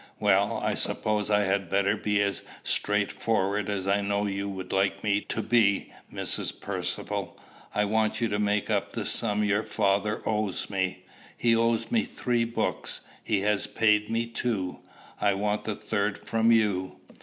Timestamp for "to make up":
8.29-8.93